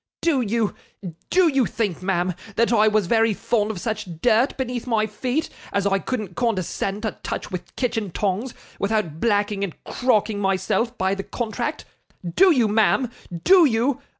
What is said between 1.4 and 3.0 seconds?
you think, ma'am that I